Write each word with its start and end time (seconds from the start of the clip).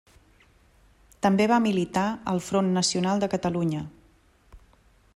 També 1.25 1.47
va 1.51 1.59
militar 1.67 2.07
al 2.33 2.43
Front 2.49 2.73
Nacional 2.79 3.25
de 3.25 3.33
Catalunya. 3.35 3.87